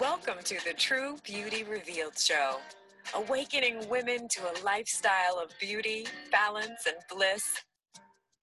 [0.00, 2.56] Welcome to the True Beauty Revealed Show,
[3.14, 7.44] awakening women to a lifestyle of beauty, balance, and bliss,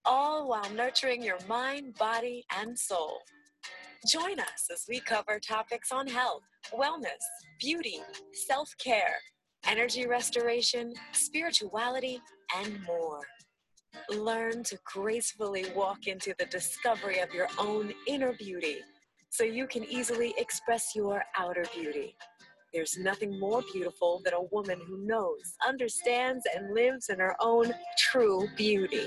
[0.04, 3.18] all while nurturing your mind, body, and soul.
[4.08, 6.42] Join us as we cover topics on health,
[6.72, 7.24] wellness,
[7.58, 8.00] beauty,
[8.32, 9.16] self care,
[9.66, 12.22] energy restoration, spirituality,
[12.56, 13.20] and more.
[14.08, 18.78] Learn to gracefully walk into the discovery of your own inner beauty
[19.30, 22.16] so you can easily express your outer beauty.
[22.74, 27.72] There's nothing more beautiful than a woman who knows, understands, and lives in her own
[27.98, 29.06] true beauty.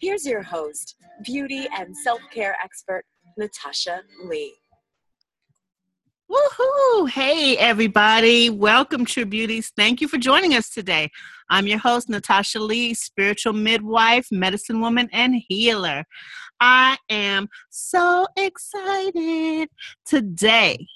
[0.00, 3.04] Here's your host, beauty and self care expert,
[3.36, 4.54] Natasha Lee.
[6.32, 7.10] Woohoo!
[7.10, 8.48] Hey, everybody.
[8.48, 9.70] Welcome, True Beauties.
[9.76, 11.10] Thank you for joining us today.
[11.50, 16.04] I'm your host, Natasha Lee, spiritual midwife, medicine woman, and healer.
[16.58, 19.68] I am so excited
[20.06, 20.86] today.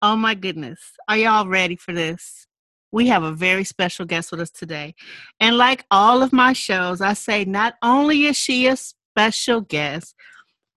[0.00, 0.80] Oh my goodness.
[1.08, 2.46] Are y'all ready for this?
[2.90, 4.94] We have a very special guest with us today.
[5.40, 10.14] And like all of my shows, I say not only is she a special guest,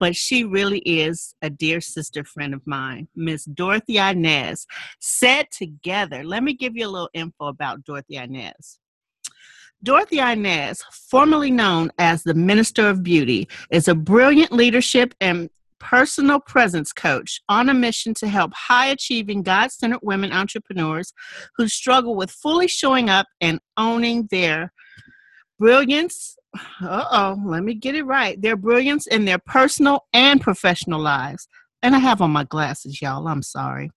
[0.02, 4.66] but she really is a dear sister friend of mine, Miss Dorothy Inez.
[5.00, 8.80] Said together, let me give you a little info about Dorothy Inez.
[9.84, 16.40] Dorothy Inez, formerly known as the Minister of Beauty, is a brilliant leadership and personal
[16.40, 21.14] presence coach on a mission to help high achieving, God centered women entrepreneurs
[21.58, 24.74] who struggle with fully showing up and owning their
[25.60, 26.38] brilliance,
[26.82, 28.42] uh oh, let me get it right.
[28.42, 31.48] Their brilliance in their personal and professional lives.
[31.82, 33.28] And I have on my glasses, y'all.
[33.28, 33.92] I'm sorry.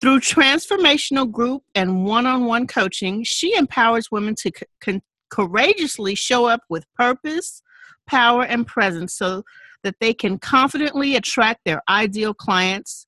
[0.00, 5.00] Through transformational group and one on one coaching, she empowers women to co-
[5.30, 7.62] courageously show up with purpose,
[8.06, 9.42] power, and presence so
[9.82, 13.06] that they can confidently attract their ideal clients,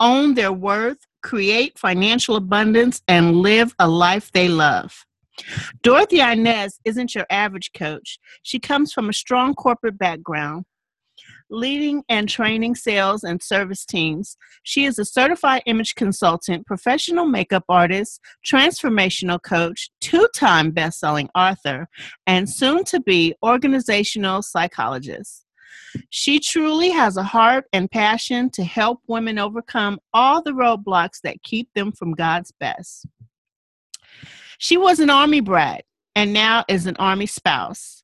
[0.00, 5.05] own their worth, create financial abundance, and live a life they love.
[5.82, 8.18] Dorothy Inez isn't your average coach.
[8.42, 10.64] She comes from a strong corporate background,
[11.50, 14.36] leading and training sales and service teams.
[14.62, 21.28] She is a certified image consultant, professional makeup artist, transformational coach, two time best selling
[21.34, 21.88] author,
[22.26, 25.44] and soon to be organizational psychologist.
[26.10, 31.42] She truly has a heart and passion to help women overcome all the roadblocks that
[31.42, 33.06] keep them from God's best.
[34.58, 35.84] She was an Army brat
[36.14, 38.02] and now is an Army spouse.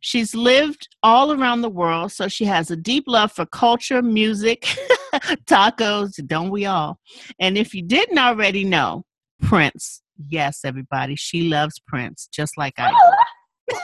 [0.00, 4.62] She's lived all around the world, so she has a deep love for culture, music,
[5.46, 6.98] tacos, don't we all?
[7.38, 9.04] And if you didn't already know,
[9.42, 10.02] Prince.
[10.28, 13.76] Yes, everybody, she loves Prince just like I do.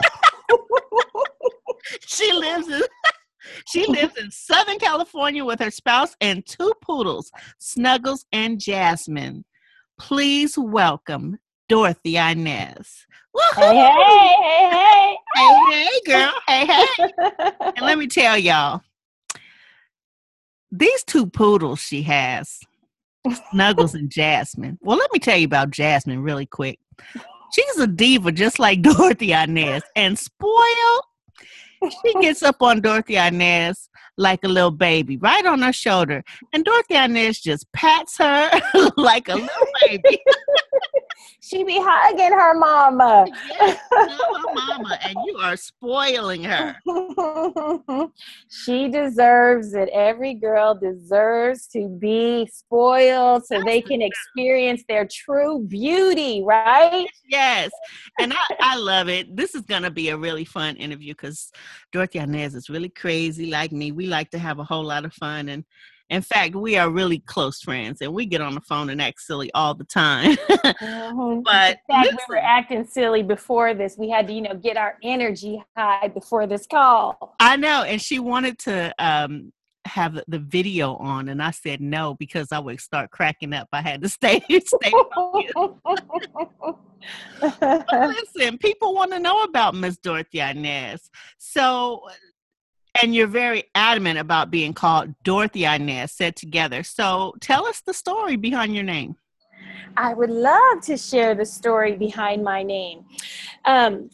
[2.06, 2.82] she lives in
[3.68, 9.44] she lives in Southern California with her spouse and two poodles, Snuggles and Jasmine.
[9.98, 11.38] Please welcome
[11.68, 13.06] Dorothy Inez.
[13.54, 15.16] Hey, hey, hey, hey.
[15.34, 16.32] Hey, hey, girl.
[16.46, 17.10] Hey, hey.
[17.76, 18.82] and let me tell y'all,
[20.70, 22.60] these two poodles she has,
[23.50, 24.78] Snuggles and Jasmine.
[24.80, 26.78] Well, let me tell you about Jasmine really quick.
[27.52, 31.04] She's a diva just like Dorothy Inez and spoiled.
[31.82, 36.24] She gets up on Dorothy Inez like a little baby, right on her shoulder.
[36.52, 38.50] And Dorothy Inez just pats her
[38.96, 40.18] like a little baby.
[41.40, 43.26] she be hugging her mama.
[43.28, 46.76] yes, her mama, and you are spoiling her.
[48.48, 49.88] she deserves it.
[49.92, 57.06] Every girl deserves to be spoiled so they can experience their true beauty, right?
[57.28, 57.70] Yes.
[58.18, 59.34] And I, I love it.
[59.36, 61.52] This is going to be a really fun interview because
[61.92, 63.92] Dorothy Inez is really crazy like me.
[63.92, 65.64] We like to have a whole lot of fun and
[66.08, 69.20] in fact, we are really close friends, and we get on the phone and act
[69.20, 70.36] silly all the time.
[70.36, 71.40] mm-hmm.
[71.44, 73.96] But in fact, we were acting silly before this.
[73.98, 77.34] We had to, you know, get our energy high before this call.
[77.40, 79.52] I know, and she wanted to um,
[79.86, 83.68] have the video on, and I said no because I would start cracking up.
[83.72, 84.92] I had to stay stay
[87.92, 91.10] listen, people want to know about Miss Dorothy Inez.
[91.38, 92.02] So
[93.02, 96.82] and you're very adamant about being called Dorothy Inez said together.
[96.82, 99.16] So tell us the story behind your name.
[99.96, 103.04] I would love to share the story behind my name.
[103.64, 104.10] Um,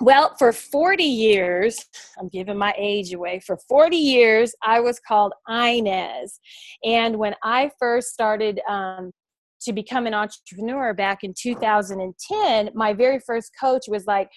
[0.00, 1.84] well, for 40 years,
[2.18, 3.40] I'm giving my age away.
[3.40, 6.40] For 40 years, I was called Inez.
[6.84, 9.10] And when I first started um,
[9.62, 14.28] to become an entrepreneur back in 2010, my very first coach was like,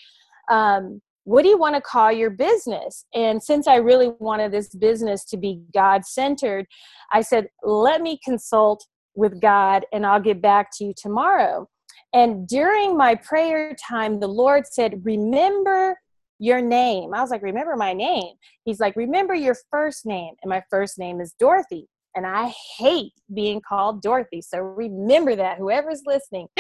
[0.52, 3.06] um, what do you want to call your business?
[3.14, 6.66] And since I really wanted this business to be God centered,
[7.14, 11.70] I said, let me consult with God and I'll get back to you tomorrow.
[12.14, 15.98] And during my prayer time, the Lord said, Remember
[16.40, 17.14] your name.
[17.14, 18.36] I was like, Remember my name.
[18.66, 20.36] He's like, Remember your first name.
[20.44, 21.88] And my first name is Dorothy.
[22.16, 24.42] And I hate being called Dorothy.
[24.42, 26.48] So remember that, whoever's listening.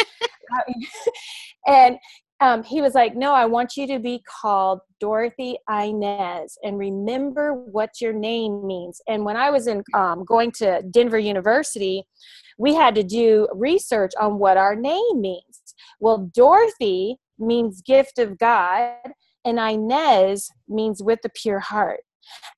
[1.67, 1.97] and
[2.43, 7.53] um, he was like, No, I want you to be called Dorothy Inez and remember
[7.53, 9.01] what your name means.
[9.07, 12.03] And when I was in um, going to Denver University,
[12.57, 15.73] we had to do research on what our name means.
[16.01, 18.97] Well, Dorothy means gift of God,
[19.45, 22.01] and Inez means with a pure heart.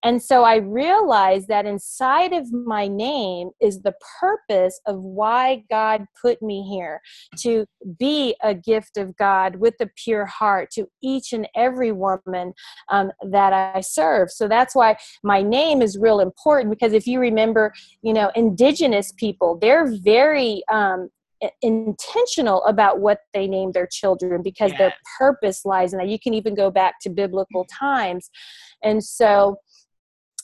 [0.03, 6.05] And so I realized that inside of my name is the purpose of why God
[6.21, 7.01] put me here
[7.39, 7.65] to
[7.97, 12.53] be a gift of God with a pure heart to each and every woman
[12.89, 14.31] um, that I serve.
[14.31, 19.11] So that's why my name is real important because if you remember, you know, indigenous
[19.11, 21.09] people, they're very um,
[21.61, 24.79] intentional about what they name their children because yes.
[24.79, 26.07] their purpose lies in that.
[26.07, 28.29] You can even go back to biblical times.
[28.83, 29.57] And so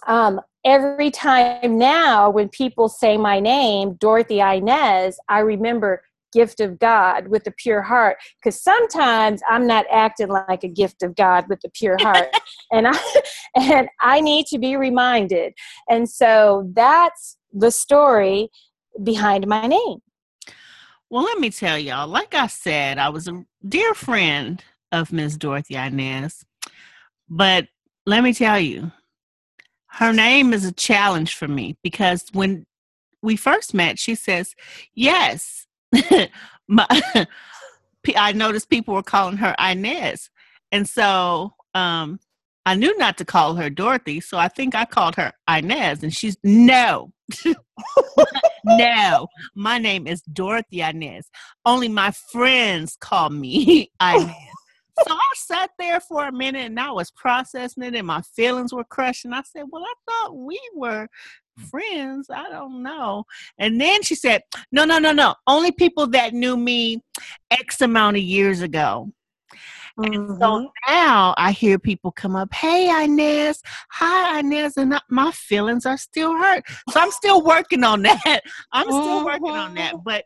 [0.08, 6.02] um, every time now when people say my name, Dorothy Inez, I remember
[6.32, 8.18] gift of God with a pure heart.
[8.40, 12.30] Because sometimes I'm not acting like a gift of God with a pure heart.
[12.72, 13.22] and I
[13.56, 15.54] and I need to be reminded.
[15.90, 18.50] And so that's the story
[19.04, 20.00] behind my name.
[21.12, 24.64] Well, let me tell y'all, like I said, I was a dear friend
[24.94, 26.46] of Miss Dorothy Inez.
[27.30, 27.68] But
[28.06, 28.94] let me tell you,
[29.88, 32.66] her name is a challenge for me because when
[33.22, 34.56] we first met, she says,
[34.94, 35.68] Yes.
[36.70, 36.88] My,
[38.16, 40.30] I noticed people were calling her Inez.
[40.72, 42.22] And so um,
[42.66, 44.20] I knew not to call her Dorothy.
[44.20, 46.04] So I think I called her Inez.
[46.04, 47.12] And she's, No,
[48.66, 51.30] no, my name is Dorothy Inez.
[51.66, 54.22] Only my friends call me oh.
[54.22, 54.36] Inez.
[55.08, 58.74] so I sat there for a minute and I was processing it and my feelings
[58.74, 59.26] were crushed.
[59.26, 61.08] And I said, Well, I thought we were
[61.70, 62.28] friends.
[62.30, 63.26] I don't know.
[63.58, 64.42] And then she said,
[64.72, 65.36] No, no, no, no.
[65.48, 67.02] Only people that knew me
[67.50, 69.12] X amount of years ago.
[70.00, 70.14] Mm-hmm.
[70.14, 75.86] And so now I hear people come up, hey Inez, hi Inez, and my feelings
[75.86, 76.64] are still hurt.
[76.90, 78.42] So I'm still working on that.
[78.72, 79.26] I'm still mm-hmm.
[79.26, 79.94] working on that.
[79.94, 80.04] Mm-hmm.
[80.04, 80.26] But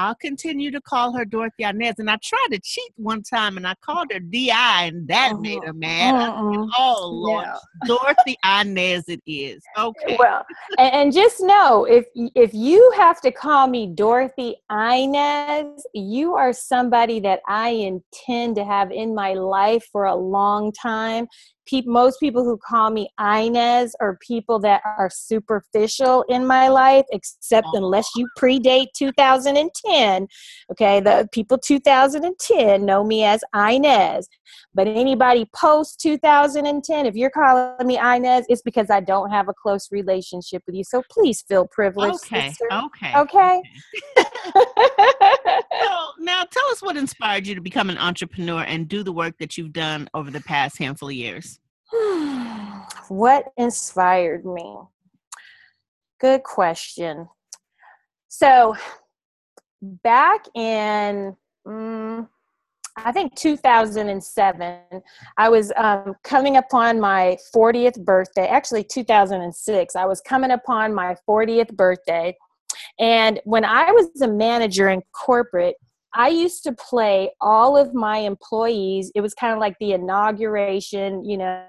[0.00, 1.98] I'll continue to call her Dorothy Inez.
[1.98, 5.40] And I tried to cheat one time and I called her DI and that uh-huh.
[5.40, 6.14] made her mad.
[6.14, 6.52] Uh-uh.
[6.54, 7.46] Said, oh, Lord.
[7.84, 9.62] Dorothy Inez it is.
[9.76, 10.16] Okay.
[10.18, 10.46] Well,
[10.78, 16.54] and, and, just know if, if you have to call me Dorothy Inez, you are
[16.54, 21.26] somebody that I intend to have in my life for a long time
[21.66, 27.04] people, most people who call me Inez are people that are superficial in my life,
[27.12, 27.78] except oh.
[27.78, 30.26] unless you predate 2010.
[30.72, 34.28] Okay, the people 2010 know me as Inez.
[34.74, 39.54] But anybody post 2010, if you're calling me Inez, it's because I don't have a
[39.54, 40.84] close relationship with you.
[40.84, 42.24] So please feel privileged.
[42.26, 42.48] Okay.
[42.48, 42.68] Sister.
[42.72, 43.12] Okay.
[43.16, 43.62] Okay.
[44.16, 49.36] so now tell us what inspired you to become an entrepreneur and do the work
[49.38, 51.59] that you've done over the past handful of years.
[53.08, 54.76] what inspired me?
[56.20, 57.28] Good question.
[58.28, 58.76] So,
[59.82, 61.36] back in,
[61.66, 62.28] um,
[62.96, 65.02] I think 2007,
[65.36, 68.46] I was um, coming upon my 40th birthday.
[68.46, 72.36] Actually, 2006, I was coming upon my 40th birthday.
[72.98, 75.76] And when I was a manager in corporate,
[76.14, 79.12] I used to play all of my employees.
[79.14, 81.64] It was kind of like the inauguration, you know,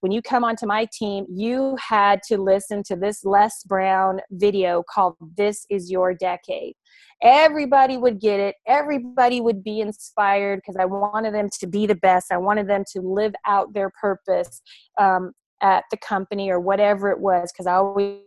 [0.00, 4.82] when you come onto my team, you had to listen to this Les Brown video
[4.88, 6.74] called This Is Your Decade.
[7.22, 8.56] Everybody would get it.
[8.66, 12.32] Everybody would be inspired because I wanted them to be the best.
[12.32, 14.60] I wanted them to live out their purpose
[14.98, 15.32] um,
[15.62, 18.20] at the company or whatever it was because I always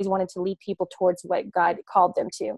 [0.00, 2.54] wanted to lead people towards what God called them to.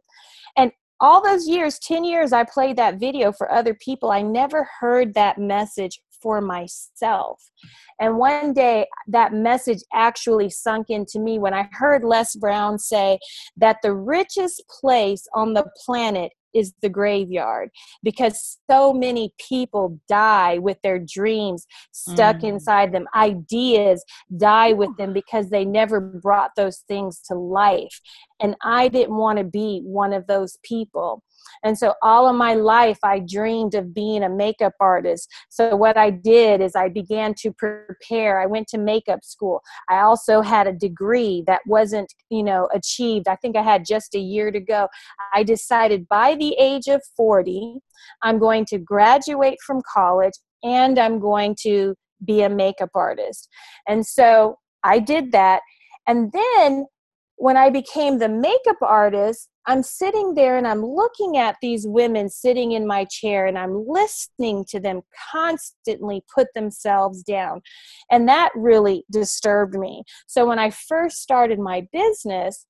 [0.56, 4.66] And all those years 10 years i played that video for other people i never
[4.80, 7.40] heard that message for myself.
[8.00, 13.20] And one day that message actually sunk into me when I heard Les Brown say
[13.56, 17.68] that the richest place on the planet is the graveyard
[18.02, 22.48] because so many people die with their dreams stuck mm.
[22.48, 23.06] inside them.
[23.14, 24.04] Ideas
[24.36, 28.00] die with them because they never brought those things to life.
[28.40, 31.22] And I didn't want to be one of those people.
[31.64, 35.28] And so all of my life, I dreamed of being a makeup artist.
[35.48, 38.40] So what I did is I began to prepare.
[38.40, 39.62] I went to makeup school.
[39.88, 43.28] I also had a degree that wasn't, you know, achieved.
[43.28, 44.88] I think I had just a year to go.
[45.34, 47.78] I decided by the age of 40,
[48.22, 53.48] I'm going to graduate from college and I'm going to be a makeup artist.
[53.86, 55.60] And so I did that.
[56.06, 56.86] And then
[57.36, 62.28] when I became the makeup artist, I'm sitting there and I'm looking at these women
[62.28, 65.02] sitting in my chair and I'm listening to them
[65.32, 67.62] constantly put themselves down.
[68.10, 70.04] And that really disturbed me.
[70.26, 72.66] So when I first started my business,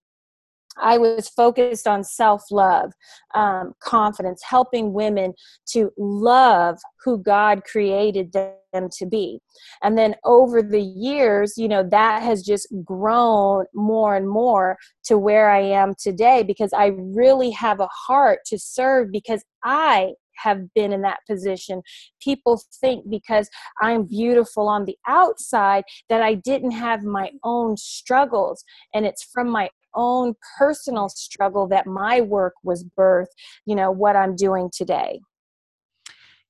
[0.80, 2.92] I was focused on self love,
[3.34, 5.34] um, confidence, helping women
[5.72, 9.40] to love who God created them to be.
[9.82, 15.16] And then over the years, you know, that has just grown more and more to
[15.16, 20.72] where I am today because I really have a heart to serve because I have
[20.74, 21.82] been in that position.
[22.20, 23.48] People think because
[23.80, 28.64] I'm beautiful on the outside that I didn't have my own struggles.
[28.94, 33.28] And it's from my own personal struggle that my work was birth,
[33.64, 35.20] you know, what I'm doing today.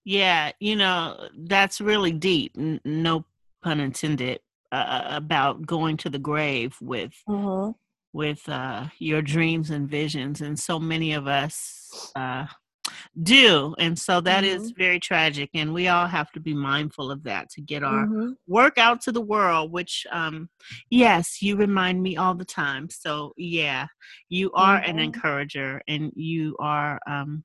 [0.05, 2.53] Yeah, you know, that's really deep.
[2.57, 3.25] N- no
[3.63, 7.73] pun intended uh, about going to the grave with mm-hmm.
[8.13, 12.47] with uh, your dreams and visions, and so many of us uh,
[13.23, 14.63] do and so that mm-hmm.
[14.63, 18.07] is very tragic and we all have to be mindful of that to get our
[18.07, 18.33] mm-hmm.
[18.47, 20.49] work out to the world which um
[20.91, 23.87] yes you remind me all the time so yeah
[24.29, 24.91] you are mm-hmm.
[24.91, 27.45] an encourager and you are um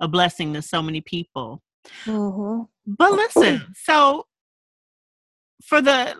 [0.00, 1.62] a blessing to so many people
[2.04, 2.62] mm-hmm.
[2.86, 4.24] but listen so
[5.64, 6.14] for the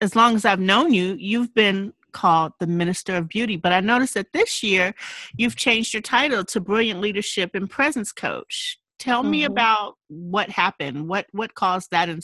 [0.00, 3.56] as long as i've known you you've been called the Minister of Beauty.
[3.56, 4.94] But I noticed that this year
[5.36, 8.78] you've changed your title to Brilliant Leadership and Presence Coach.
[8.98, 9.30] Tell mm-hmm.
[9.30, 11.08] me about what happened.
[11.08, 12.22] What what caused that and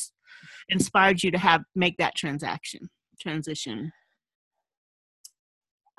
[0.68, 2.88] inspired you to have make that transaction
[3.20, 3.92] transition?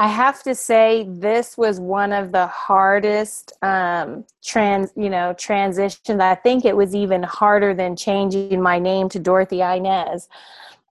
[0.01, 6.21] I have to say this was one of the hardest um, trans, you know, transitions.
[6.21, 10.29] I think it was even harder than changing my name to Dorothy Inez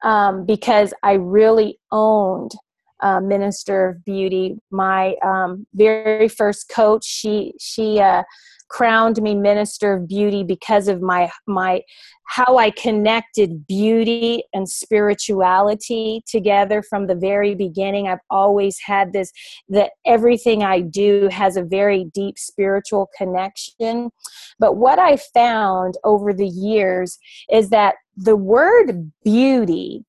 [0.03, 2.53] um, because I really owned
[3.03, 4.57] uh, minister of beauty.
[4.71, 8.23] My um, very first coach, she she uh,
[8.69, 11.83] crowned me minister of beauty because of my my
[12.29, 18.07] how I connected beauty and spirituality together from the very beginning.
[18.07, 19.33] I've always had this
[19.71, 24.11] that everything I do has a very deep spiritual connection.
[24.59, 27.19] But what I found over the years
[27.51, 30.05] is that the word beauty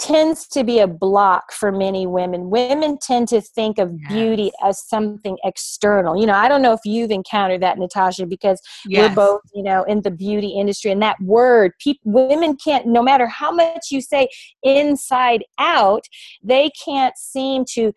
[0.00, 2.48] tends to be a block for many women.
[2.48, 4.10] Women tend to think of yes.
[4.10, 6.18] beauty as something external.
[6.18, 9.10] You know, I don't know if you've encountered that, Natasha, because yes.
[9.10, 10.90] we're both, you know, in the beauty industry.
[10.90, 14.28] And that word, people, women can't, no matter how much you say
[14.62, 16.04] inside out,
[16.42, 17.92] they can't seem to,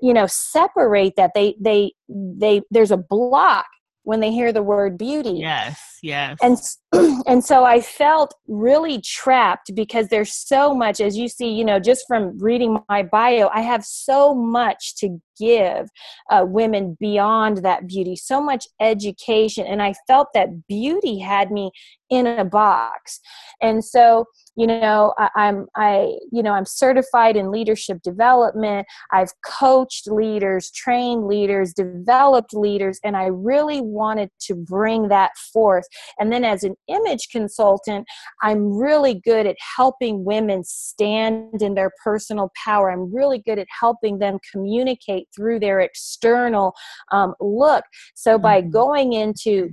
[0.00, 1.32] you know, separate that.
[1.34, 3.66] They, they, they, there's a block
[4.04, 5.34] when they hear the word beauty.
[5.34, 6.38] Yes, yes.
[6.42, 6.58] And
[7.26, 11.80] and so I felt really trapped because there's so much as you see, you know,
[11.80, 15.88] just from reading my bio, I have so much to give
[16.30, 21.70] uh, women beyond that beauty, so much education and I felt that beauty had me
[22.10, 23.20] in a box.
[23.62, 29.30] And so you know I, i'm i you know i'm certified in leadership development i've
[29.44, 35.84] coached leaders trained leaders developed leaders and i really wanted to bring that forth
[36.18, 38.06] and then as an image consultant
[38.42, 42.90] i'm really good at helping women stand in their personal power.
[42.90, 46.74] I'm really good at helping them communicate through their external
[47.10, 47.84] um, look.
[48.14, 48.70] So by mm-hmm.
[48.70, 49.70] going into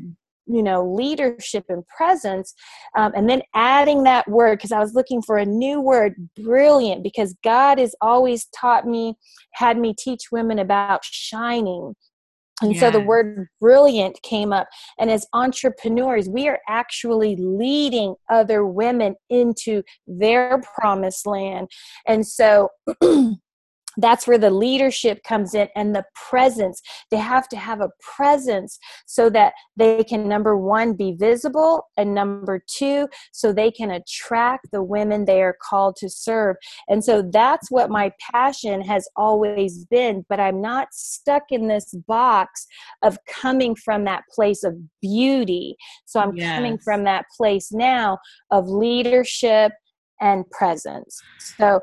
[0.51, 2.55] you know leadership and presence
[2.97, 7.03] um, and then adding that word because i was looking for a new word brilliant
[7.03, 9.13] because god has always taught me
[9.53, 11.93] had me teach women about shining
[12.61, 14.67] and so the word brilliant came up.
[14.99, 21.69] And as entrepreneurs, we are actually leading other women into their promised land.
[22.07, 22.69] And so
[23.98, 26.81] that's where the leadership comes in and the presence.
[27.12, 32.13] They have to have a presence so that they can number one be visible and
[32.13, 36.55] number two so they can attract the women they are called to serve.
[36.88, 41.93] And so that's what my passion has always been but i'm not stuck in this
[42.08, 42.67] box
[43.01, 45.75] of coming from that place of beauty.
[46.05, 46.55] So i'm yes.
[46.55, 48.17] coming from that place now
[48.51, 49.72] of leadership
[50.22, 51.22] and presence.
[51.58, 51.81] So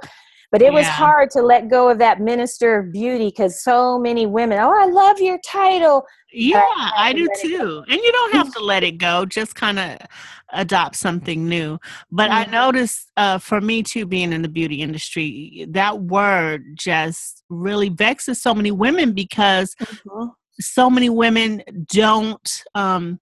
[0.53, 4.27] But it was hard to let go of that minister of beauty because so many
[4.27, 6.05] women, oh, I love your title.
[6.33, 6.57] Yeah,
[6.97, 7.65] I to do let it go.
[7.65, 7.85] too.
[7.89, 9.99] And you don't have to let it go, just kind of
[10.53, 11.79] adopt something new.
[12.11, 12.51] But I Mhm.
[12.51, 18.41] noticed uh, for me too, being in the beauty industry, that word just really vexes
[18.41, 20.33] so many women because Mhm.
[20.61, 23.21] so many women don't um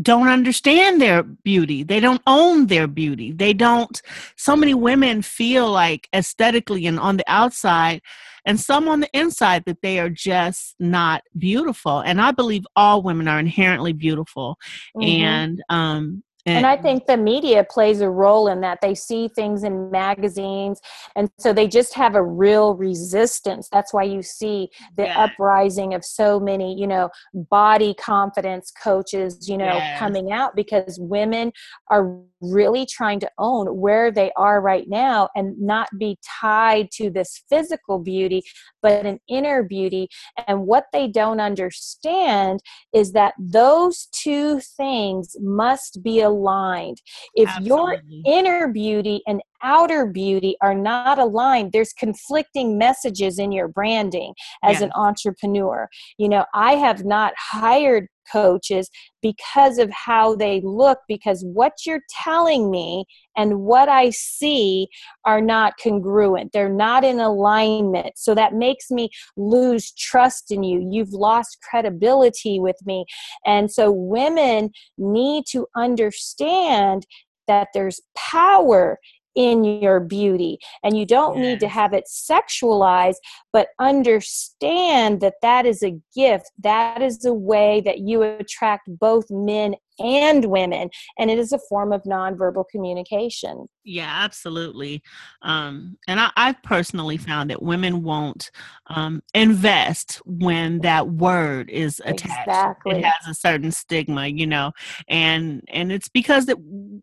[0.00, 1.82] don't understand their beauty.
[1.82, 3.32] They don't own their beauty.
[3.32, 4.00] They don't
[4.36, 8.00] so many women feel like aesthetically and on the outside
[8.44, 12.00] and some on the inside that they are just not beautiful.
[12.00, 14.56] And i believe all women are inherently beautiful.
[14.96, 15.04] Mhm.
[15.08, 16.22] and um
[16.56, 18.78] And I think the media plays a role in that.
[18.80, 20.80] They see things in magazines,
[21.16, 23.68] and so they just have a real resistance.
[23.70, 25.24] That's why you see the Yeah.
[25.24, 29.98] uprising of so many, you know, body confidence coaches, you know, Yes.
[29.98, 31.52] coming out because women
[31.90, 37.10] are really trying to own where they are right now and not be tied to
[37.10, 38.42] this physical beauty,
[38.82, 40.08] but an inner beauty.
[40.46, 42.60] And what they don't understand
[42.92, 46.98] is that those two things must be aligned.
[47.34, 53.68] If your inner beauty and outer beauty are not aligned, there's conflicting messages in your
[53.68, 55.88] branding as an entrepreneur.
[56.16, 58.90] You know, I have not hired coaches
[59.22, 63.04] because of how they look, because what you're telling me
[63.36, 64.88] and what I see
[65.24, 66.52] are not congruent.
[66.52, 68.12] They're not in alignment.
[68.16, 70.86] So that makes me lose trust in you.
[70.90, 73.04] You've lost credibility with me.
[73.44, 77.06] And so women need to understand
[77.46, 78.98] that there's power
[79.38, 80.58] in your beauty.
[80.82, 83.18] And you don't need to have it sexualized
[83.52, 86.50] but understand that that is a gift.
[86.58, 90.88] That is a way that you attract both men and women
[91.18, 95.02] and it is a form of nonverbal communication Yeah, absolutely.
[95.42, 98.50] Um, and I, I've personally found that women won't
[98.88, 102.46] um, invest when that word is attached.
[102.46, 102.98] Exactly.
[102.98, 104.72] It has a certain stigma, you know,
[105.08, 106.58] and and it's because that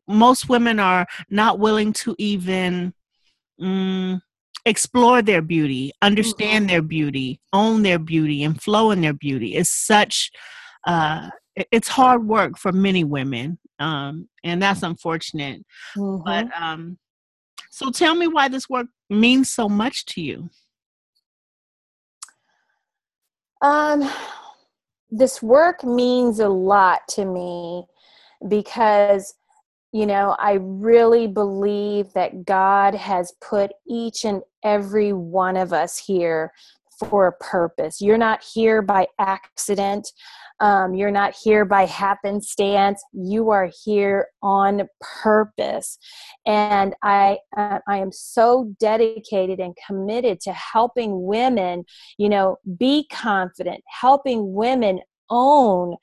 [0.08, 2.94] most women are not willing to even
[3.60, 4.22] mm,
[4.66, 9.56] explore their beauty, understand their beauty, own their beauty, and flow in their beauty.
[9.56, 10.32] It's such
[10.86, 15.66] uh, it's hard work for many women, um, and that's unfortunate.
[15.96, 16.24] Mhm.
[16.24, 16.98] But um,
[17.72, 20.50] so tell me why this work means so much to you.
[23.62, 24.10] Um,
[25.10, 27.86] this work means a lot to me
[28.48, 29.34] because,
[29.92, 35.98] you know, I really believe that God has put each and every one of us
[35.98, 36.52] here
[37.00, 38.02] for a purpose.
[38.02, 40.12] You're not here by accident.
[40.60, 43.04] Um, you're not here by happenstance.
[43.12, 45.98] You are here on purpose,
[46.46, 51.86] and I uh, I am so dedicated and committed to helping women
[52.18, 55.96] you know be confident helping women own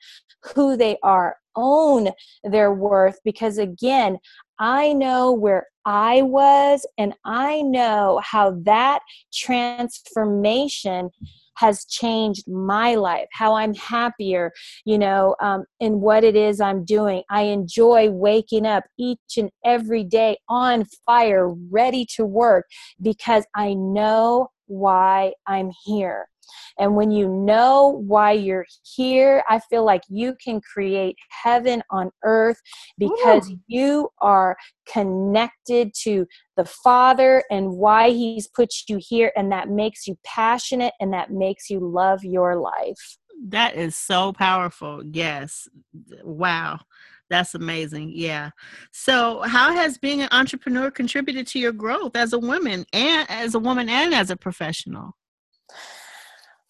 [0.53, 2.09] who they are own
[2.43, 4.17] their worth because again
[4.59, 8.99] i know where i was and i know how that
[9.31, 11.09] transformation
[11.55, 14.51] has changed my life how i'm happier
[14.85, 17.23] you know um, in what it is i'm doing.
[17.29, 22.65] I enjoy waking up each and every day on fire ready to work
[23.01, 26.27] because i know why i'm here
[26.79, 32.11] and when you know why you're here, I feel like you can create heaven on
[32.23, 32.59] earth
[32.97, 34.55] because you are
[34.91, 36.25] connected to
[36.57, 39.31] the Father and why He's put you here.
[39.35, 43.17] And that makes you passionate and that makes you love your life.
[43.47, 45.03] That is so powerful.
[45.05, 45.67] Yes.
[46.23, 46.79] Wow.
[47.29, 48.11] That's amazing.
[48.13, 48.51] Yeah.
[48.91, 53.55] So, how has being an entrepreneur contributed to your growth as a woman and as
[53.55, 55.15] a woman and as a professional?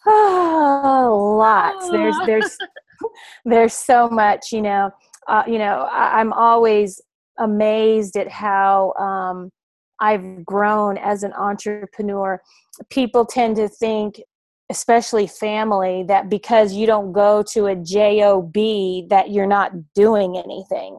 [0.05, 1.89] Oh, lots.
[1.89, 2.57] There's there's
[3.45, 4.51] there's so much.
[4.51, 4.91] You know.
[5.27, 5.87] Uh, you know.
[5.91, 7.01] I, I'm always
[7.39, 9.49] amazed at how um,
[9.99, 12.41] I've grown as an entrepreneur.
[12.89, 14.21] People tend to think,
[14.69, 20.97] especially family, that because you don't go to a job that you're not doing anything.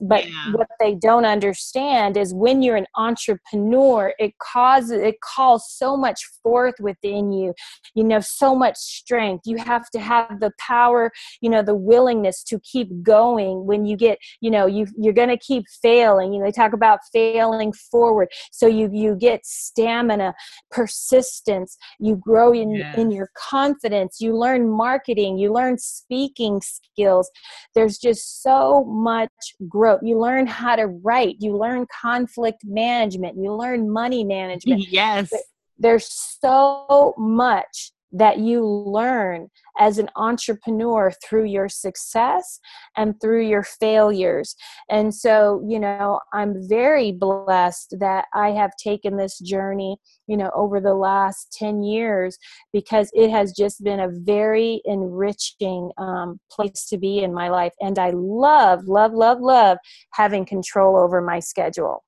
[0.00, 0.52] But Yeah.
[0.52, 6.20] what they don't understand is when you're an entrepreneur, it causes it calls so much
[6.42, 7.54] forth within you.
[7.94, 9.46] You know so much strength.
[9.46, 13.96] You have to have the power you know the willingness to keep going when you
[13.96, 16.32] get you know you you're going to keep failing.
[16.32, 18.28] You know they talk about failing forward.
[18.52, 20.34] So you you get stamina
[20.70, 21.76] persistence.
[21.98, 24.20] You grow in in your confidence.
[24.20, 25.38] You learn marketing.
[25.38, 27.30] You learn speaking skills.
[27.74, 29.30] There's just so much
[29.68, 34.84] growth you learn how to write you learn conflict management you learn money management.
[34.94, 35.32] Yes.
[35.76, 39.48] There's so much that you learn
[39.78, 42.60] as an entrepreneur through your success
[42.96, 44.54] and through your failures.
[44.88, 49.96] And so, you know, I'm very blessed that I have taken this journey,
[50.28, 52.38] you know, over the last 10 years
[52.72, 57.72] because it has just been a very enriching um, place to be in my life.
[57.80, 59.78] And I love, love, love, love
[60.12, 62.04] having control over my schedule.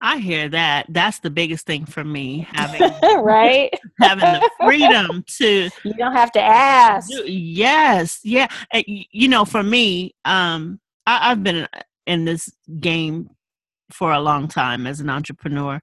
[0.00, 0.86] I hear that.
[0.88, 2.82] That's the biggest thing for me having
[3.22, 7.08] right having the freedom to you don't have to ask.
[7.10, 8.48] Do, yes, yeah.
[8.74, 11.68] You know, for me, um, I, I've been
[12.06, 13.30] in this game
[13.90, 15.80] for a long time as an entrepreneur,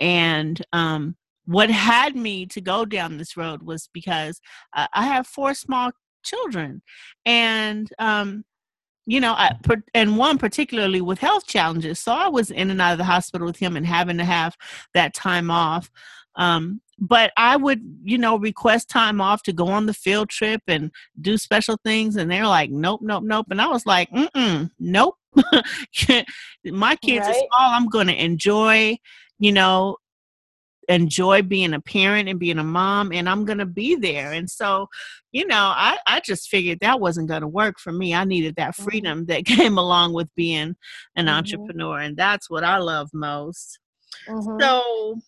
[0.00, 4.40] and um, what had me to go down this road was because
[4.74, 6.82] uh, I have four small children,
[7.24, 8.44] and um,
[9.06, 9.56] you know, I,
[9.94, 11.98] and one particularly with health challenges.
[11.98, 14.56] So I was in and out of the hospital with him and having to have
[14.94, 15.90] that time off.
[16.36, 20.62] Um, but I would, you know, request time off to go on the field trip
[20.68, 22.16] and do special things.
[22.16, 23.46] And they're like, nope, nope, nope.
[23.50, 25.16] And I was like, mm nope.
[26.64, 27.30] My kids right?
[27.30, 27.48] are small.
[27.58, 28.98] I'm going to enjoy,
[29.38, 29.96] you know,
[30.92, 34.32] enjoy being a parent and being a mom and I'm to be there.
[34.32, 34.88] And so,
[35.32, 38.14] you know, I, I just figured that wasn't to work for me.
[38.14, 38.84] I needed that mm-hmm.
[38.84, 40.76] freedom that came along with being
[41.16, 41.28] an mm-hmm.
[41.28, 41.98] entrepreneur.
[41.98, 43.78] And that's what I love most.
[44.28, 44.60] Mm-hmm.
[44.60, 45.20] So,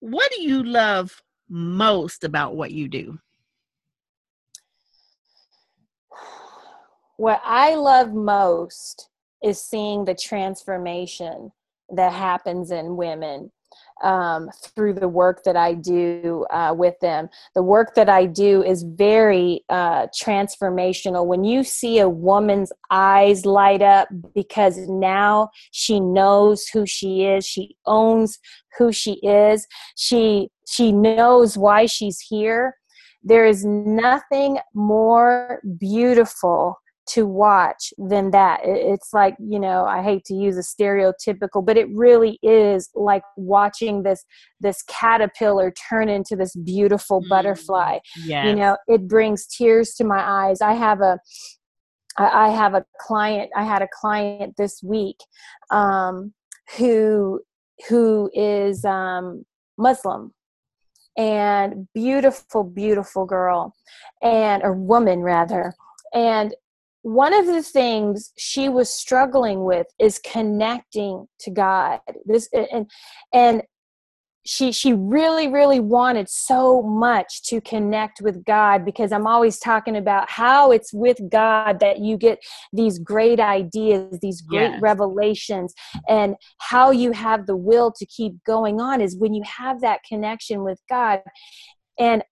[0.00, 3.18] what do you love most about what you do?
[7.16, 9.08] What I love most
[9.44, 11.52] is seeing the transformation
[11.90, 13.52] that happens in women
[14.02, 17.28] um, through the work that I do uh, with them.
[17.54, 21.26] The work that I do is very uh, transformational.
[21.26, 27.46] When you see a woman's eyes light up because now she knows who she is,
[27.46, 28.38] she owns
[28.78, 32.76] who she is, she she knows why she's here.
[33.22, 38.60] There is nothing more beautiful to watch than that.
[38.64, 43.22] It's like, you know, I hate to use a stereotypical, but it really is like
[43.36, 44.24] watching this
[44.60, 47.28] this caterpillar turn into this beautiful mm.
[47.28, 47.98] butterfly.
[48.24, 48.46] Yes.
[48.46, 50.60] You know, it brings tears to my eyes.
[50.60, 51.18] I have a
[52.18, 55.16] I have a client, I had a client this week
[55.70, 56.34] um,
[56.76, 57.40] who
[57.88, 59.44] who is um,
[59.78, 60.32] Muslim
[61.16, 63.74] and beautiful, beautiful girl
[64.22, 65.74] and a woman rather.
[66.14, 66.54] And
[67.02, 72.00] one of the things she was struggling with is connecting to God.
[72.24, 72.90] This and
[73.32, 73.62] and
[74.44, 79.96] she she really really wanted so much to connect with God because I'm always talking
[79.96, 82.40] about how it's with God that you get
[82.72, 84.80] these great ideas, these great yes.
[84.82, 85.74] revelations
[86.08, 90.00] and how you have the will to keep going on is when you have that
[90.08, 91.20] connection with God.
[91.98, 92.24] And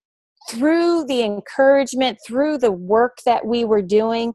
[0.51, 4.35] through the encouragement, through the work that we were doing,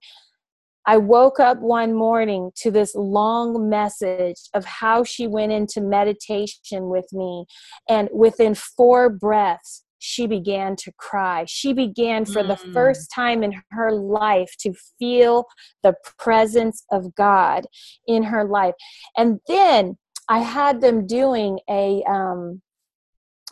[0.88, 6.90] I woke up one morning to this long message of how she went into meditation
[6.90, 7.46] with me.
[7.90, 11.46] And within four breaths, she began to cry.
[11.48, 12.48] She began for mm.
[12.48, 15.46] the first time in her life to feel
[15.82, 17.66] the presence of God
[18.08, 18.76] in her life.
[19.18, 19.98] And then
[20.30, 22.62] I had them doing a um,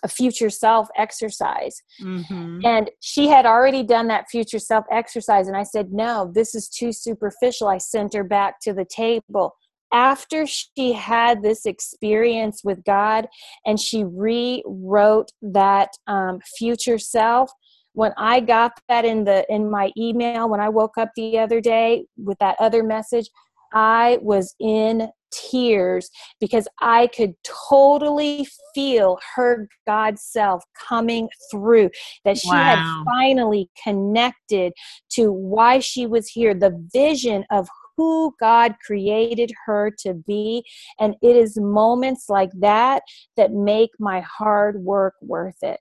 [0.03, 1.81] a future self exercise.
[2.01, 2.61] Mm-hmm.
[2.65, 5.47] And she had already done that future self exercise.
[5.47, 7.67] And I said, No, this is too superficial.
[7.67, 9.55] I sent her back to the table.
[9.91, 13.27] After she had this experience with God
[13.65, 17.51] and she rewrote that um, future self,
[17.93, 21.61] when I got that in the in my email when I woke up the other
[21.61, 23.29] day with that other message,
[23.71, 25.09] I was in
[25.49, 27.33] tears because I could
[27.69, 31.89] totally feel her God self coming through,
[32.25, 32.63] that she wow.
[32.63, 34.73] had finally connected
[35.11, 37.67] to why she was here, the vision of
[37.97, 40.63] who God created her to be.
[40.99, 43.03] And it is moments like that
[43.37, 45.79] that make my hard work worth it.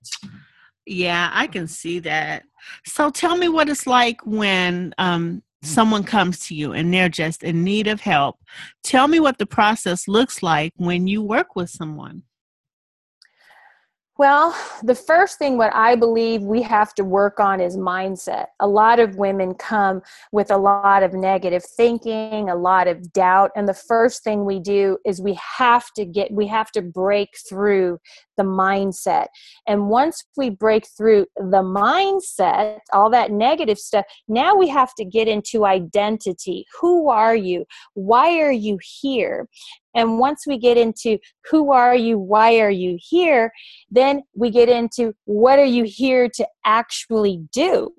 [0.85, 2.43] Yeah, I can see that.
[2.87, 7.43] So tell me what it's like when um, someone comes to you and they're just
[7.43, 8.39] in need of help.
[8.83, 12.23] Tell me what the process looks like when you work with someone.
[14.23, 18.47] Well, the first thing what I believe we have to work on is mindset.
[18.61, 23.51] A lot of women come with a lot of negative thinking, a lot of doubt,
[23.57, 27.31] and the first thing we do is we have to get we have to break
[27.49, 27.99] through
[28.37, 29.27] the mindset.
[29.67, 35.05] And once we break through the mindset, all that negative stuff, now we have to
[35.05, 36.65] get into identity.
[36.81, 37.65] Who are you?
[37.95, 39.49] Why are you here?
[39.95, 41.19] And once we get into
[41.51, 43.53] who are you, why are you here,
[43.91, 47.91] then we get into what are you here to actually do.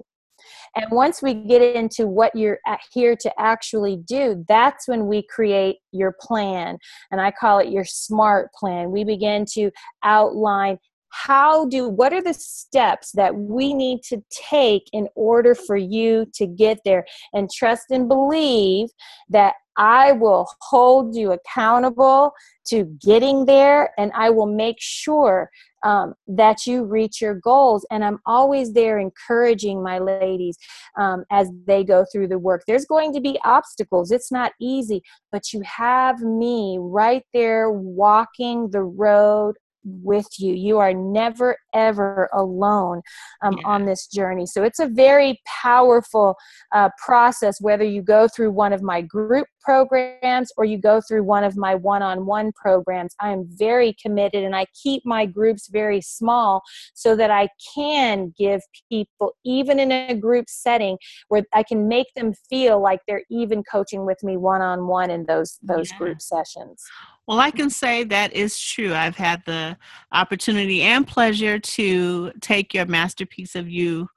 [0.76, 2.60] And once we get into what you're
[2.92, 6.78] here to actually do, that's when we create your plan.
[7.12, 8.90] And I call it your smart plan.
[8.90, 9.70] We begin to
[10.04, 10.80] outline
[11.10, 16.26] how do what are the steps that we need to take in order for you
[16.34, 18.90] to get there and trust and believe
[19.30, 22.34] that I will hold you accountable
[22.68, 25.50] to getting there and I will make sure
[25.84, 27.86] um, that you reach your goals.
[27.92, 30.58] And I'm always there encouraging my ladies
[30.98, 32.64] um, as they go through the work.
[32.66, 38.70] There's going to be obstacles, it's not easy, but you have me right there walking
[38.70, 40.54] the road with you.
[40.54, 43.02] You are never, ever alone
[43.42, 43.68] um, yeah.
[43.68, 44.46] on this journey.
[44.46, 46.36] So it's a very powerful
[46.74, 51.24] uh, process, whether you go through one of my group programs or you go through
[51.24, 53.16] one of my one on one programs.
[53.20, 56.62] I am very committed and I keep my groups very small
[56.94, 60.98] so that I can give people, even in a group setting,
[61.30, 65.10] where I can make them feel like they're even coaching with me one on one
[65.10, 65.98] in those, those yeah.
[65.98, 66.84] group sessions.
[67.28, 68.94] Well, I can say that is true.
[68.94, 69.78] I've had the
[70.12, 74.10] opportunity and pleasure to take your Masterpiece of You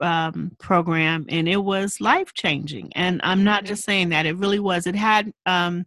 [0.00, 2.92] um, program, and it was life changing.
[2.94, 3.68] And I'm not mm-hmm.
[3.68, 4.86] just saying that, it really was.
[4.86, 5.84] It had um,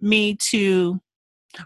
[0.00, 1.00] me to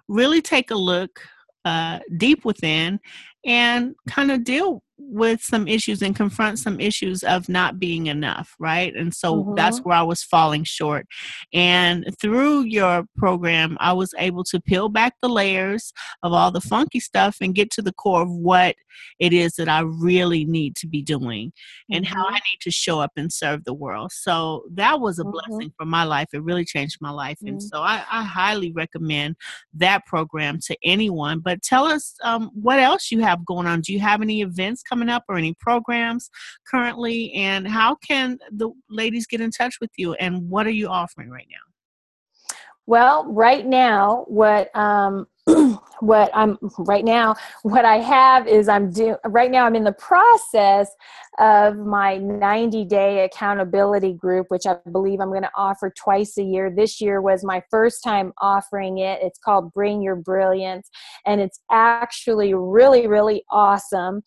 [0.08, 1.20] really take a look
[1.64, 2.98] uh, deep within
[3.44, 8.54] and kind of deal with some issues and confront some issues of not being enough,
[8.58, 8.94] right?
[8.94, 9.54] And so mm-hmm.
[9.54, 11.06] that's where I was falling short.
[11.52, 16.60] And through your program, I was able to peel back the layers of all the
[16.60, 18.74] funky stuff and get to the core of what
[19.20, 21.52] it is that I really need to be doing
[21.90, 22.14] and mm-hmm.
[22.14, 24.12] how I need to show up and serve the world.
[24.12, 25.30] So that was a mm-hmm.
[25.30, 26.28] blessing for my life.
[26.32, 27.38] It really changed my life.
[27.42, 27.66] And mm-hmm.
[27.66, 29.36] so I, I, highly recommend
[29.74, 31.40] that program to anyone.
[31.40, 33.80] But tell us um, what else you have going on.
[33.80, 36.30] Do you have any events coming up or any programs
[36.66, 37.32] currently?
[37.34, 40.14] And how can the ladies get in touch with you?
[40.14, 42.54] And what are you offering right now?
[42.86, 45.26] Well, right now, what um,
[46.00, 49.64] what I'm right now, what I have is I'm doing right now.
[49.64, 50.90] I'm in the process
[51.38, 56.42] of my 90 day accountability group, which I believe I'm going to offer twice a
[56.42, 56.70] year.
[56.70, 59.20] This year was my first time offering it.
[59.22, 60.90] It's called Bring Your Brilliance,
[61.26, 64.22] and it's actually really, really awesome.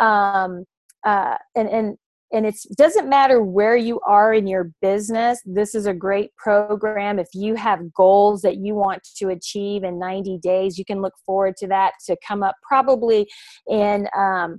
[0.00, 0.64] Um,
[1.04, 1.96] uh, and and
[2.32, 7.18] and it doesn't matter where you are in your business this is a great program.
[7.18, 11.14] If you have goals that you want to achieve in 90 days you can look
[11.24, 13.28] forward to that to come up probably
[13.68, 14.58] in um,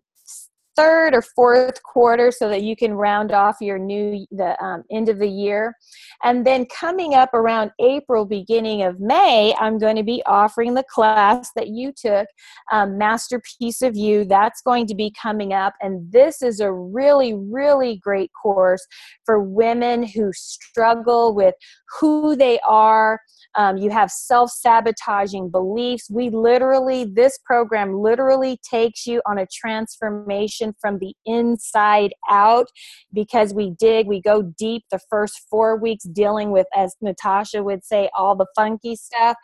[0.78, 5.10] third or fourth quarter so that you can round off your new the um, end
[5.10, 5.76] of the year.
[6.24, 10.84] And then coming up around april beginning of may i'm going to be offering the
[10.84, 12.28] class that you took
[12.72, 14.26] um, masterpiece of you.
[14.26, 18.86] That's going to be coming up and this is a really really great course
[19.26, 21.56] for women who struggle with
[22.00, 23.20] who they are.
[23.56, 26.10] Um, you have self sabotaging beliefs.
[26.10, 32.68] We literally, this program literally takes you on a transformation from the inside out
[33.14, 37.84] because we dig, we go deep the first four weeks dealing with, as Natasha would
[37.84, 39.36] say, all the funky stuff.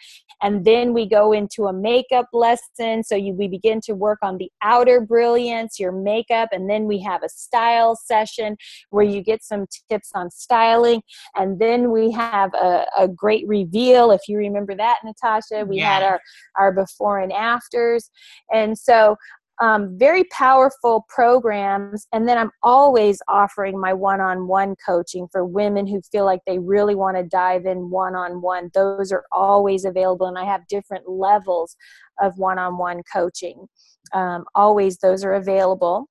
[0.42, 3.04] And then we go into a makeup lesson.
[3.04, 7.00] So you, we begin to work on the outer brilliance, your makeup, and then we
[7.02, 8.58] have a style session
[8.90, 11.02] where you get some tips on styling.
[11.36, 15.66] And then we have a, a great reveal if you remember that, Natasha.
[15.66, 15.94] We yeah.
[15.94, 16.22] had our,
[16.56, 18.10] our before and afters.
[18.52, 19.16] And so
[19.64, 22.06] um, very powerful programs.
[22.12, 26.42] And then I'm always offering my one on one coaching for women who feel like
[26.46, 28.72] they really want to dive in one on one.
[28.74, 31.78] Those are always available, and I have different levels
[32.22, 33.68] of one on one coaching.
[34.12, 36.10] Um, always, those are available.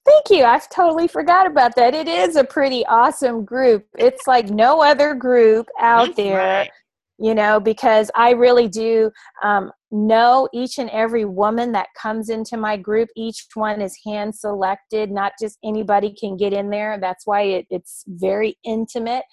[0.05, 0.45] Thank you.
[0.45, 1.93] I've totally forgot about that.
[1.93, 3.85] It is a pretty awesome group.
[3.97, 6.37] It's like no other group out That's there.
[6.37, 6.71] Right
[7.19, 9.11] you know, because I really do
[9.43, 13.09] um, know each and every woman that comes into my group.
[13.15, 16.97] Each one is hand selected, not just anybody can get in there.
[16.99, 19.23] That's why it, it's very intimate.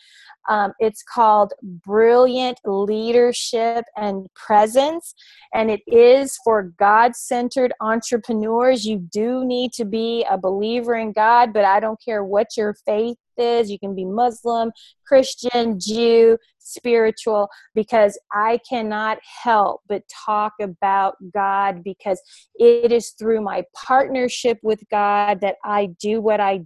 [0.51, 5.15] Um, it's called Brilliant Leadership and Presence,
[5.55, 8.85] and it is for God centered entrepreneurs.
[8.85, 12.75] You do need to be a believer in God, but I don't care what your
[12.85, 13.71] faith is.
[13.71, 14.73] You can be Muslim,
[15.07, 22.21] Christian, Jew, spiritual, because I cannot help but talk about God because
[22.57, 26.65] it is through my partnership with God that I do what I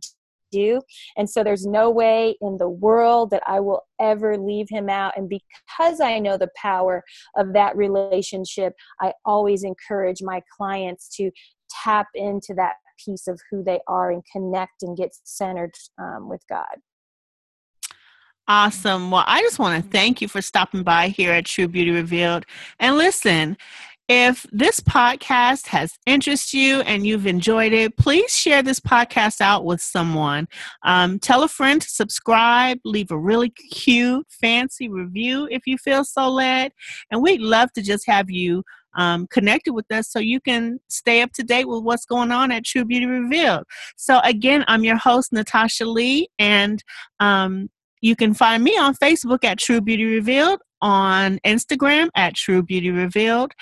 [0.55, 0.81] do.
[1.17, 5.15] And so there's no way in the world that I will ever leave him out.
[5.17, 7.03] And because I know the power
[7.37, 11.31] of that relationship, I always encourage my clients to
[11.85, 16.43] tap into that piece of who they are and connect and get centered um, with
[16.49, 16.77] God.
[18.47, 19.11] Awesome.
[19.11, 22.45] Well, I just want to thank you for stopping by here at True Beauty Revealed.
[22.79, 23.57] And listen,
[24.09, 29.65] if this podcast has interested you and you've enjoyed it, please share this podcast out
[29.65, 30.47] with someone.
[30.85, 36.05] Um, tell a friend to subscribe, leave a really cute, fancy review if you feel
[36.05, 36.73] so led.
[37.11, 38.63] And we'd love to just have you
[38.97, 42.53] um, connected with us so you can stay up to date with what's going on
[42.53, 43.65] at True Beauty Revealed.
[43.97, 46.83] So, again, I'm your host, Natasha Lee, and
[47.21, 52.63] um, you can find me on Facebook at True Beauty Revealed, on Instagram at True
[52.63, 53.53] Beauty Revealed,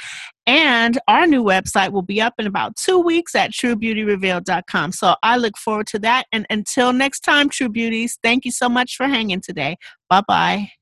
[0.46, 4.92] and our new website will be up in about two weeks at truebeautyrevealed.com.
[4.92, 6.26] So I look forward to that.
[6.33, 9.76] And until next time, True Beauties, thank you so much for hanging today.
[10.09, 10.82] Bye bye.